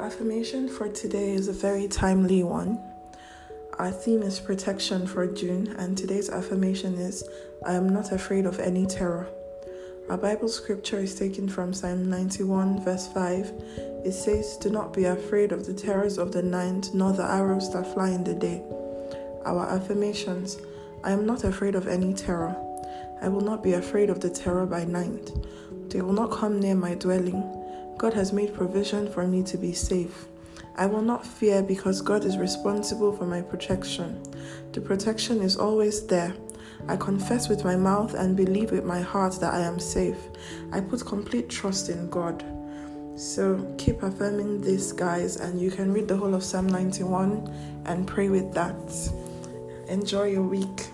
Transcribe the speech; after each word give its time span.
affirmation 0.00 0.68
for 0.68 0.88
today 0.88 1.32
is 1.32 1.48
a 1.48 1.52
very 1.52 1.86
timely 1.86 2.42
one. 2.42 2.80
Our 3.78 3.90
theme 3.90 4.22
is 4.22 4.40
protection 4.40 5.06
for 5.06 5.26
June, 5.26 5.74
and 5.78 5.96
today's 5.96 6.30
affirmation 6.30 6.94
is 6.94 7.22
I 7.66 7.74
am 7.74 7.88
not 7.88 8.12
afraid 8.12 8.46
of 8.46 8.58
any 8.58 8.86
terror. 8.86 9.28
Our 10.08 10.16
Bible 10.16 10.48
scripture 10.48 10.98
is 10.98 11.14
taken 11.14 11.48
from 11.48 11.74
Psalm 11.74 12.08
91, 12.08 12.82
verse 12.82 13.08
5. 13.08 13.52
It 14.04 14.12
says, 14.12 14.56
Do 14.56 14.70
not 14.70 14.92
be 14.94 15.04
afraid 15.04 15.52
of 15.52 15.66
the 15.66 15.74
terrors 15.74 16.18
of 16.18 16.32
the 16.32 16.42
night, 16.42 16.90
nor 16.94 17.12
the 17.12 17.24
arrows 17.24 17.72
that 17.72 17.92
fly 17.92 18.08
in 18.08 18.24
the 18.24 18.34
day. 18.34 18.62
Our 19.44 19.66
affirmations 19.68 20.58
I 21.04 21.12
am 21.12 21.26
not 21.26 21.44
afraid 21.44 21.74
of 21.74 21.86
any 21.86 22.14
terror. 22.14 22.56
I 23.20 23.28
will 23.28 23.42
not 23.42 23.62
be 23.62 23.74
afraid 23.74 24.08
of 24.08 24.20
the 24.20 24.30
terror 24.30 24.66
by 24.66 24.84
night. 24.84 25.30
They 25.88 26.00
will 26.00 26.12
not 26.14 26.30
come 26.30 26.58
near 26.58 26.74
my 26.74 26.94
dwelling. 26.94 27.59
God 28.00 28.14
has 28.14 28.32
made 28.32 28.54
provision 28.54 29.12
for 29.12 29.26
me 29.26 29.42
to 29.42 29.58
be 29.58 29.74
safe. 29.74 30.24
I 30.74 30.86
will 30.86 31.02
not 31.02 31.26
fear 31.26 31.62
because 31.62 32.00
God 32.00 32.24
is 32.24 32.38
responsible 32.38 33.14
for 33.14 33.26
my 33.26 33.42
protection. 33.42 34.22
The 34.72 34.80
protection 34.80 35.42
is 35.42 35.58
always 35.58 36.06
there. 36.06 36.32
I 36.88 36.96
confess 36.96 37.50
with 37.50 37.62
my 37.62 37.76
mouth 37.76 38.14
and 38.14 38.34
believe 38.34 38.70
with 38.70 38.86
my 38.86 39.02
heart 39.02 39.38
that 39.40 39.52
I 39.52 39.60
am 39.60 39.78
safe. 39.78 40.16
I 40.72 40.80
put 40.80 41.04
complete 41.04 41.50
trust 41.50 41.90
in 41.90 42.08
God. 42.08 42.42
So 43.16 43.70
keep 43.76 44.02
affirming 44.02 44.62
this, 44.62 44.92
guys, 44.92 45.36
and 45.36 45.60
you 45.60 45.70
can 45.70 45.92
read 45.92 46.08
the 46.08 46.16
whole 46.16 46.34
of 46.34 46.42
Psalm 46.42 46.68
91 46.68 47.82
and 47.84 48.06
pray 48.08 48.30
with 48.30 48.50
that. 48.54 49.10
Enjoy 49.88 50.24
your 50.24 50.44
week. 50.44 50.88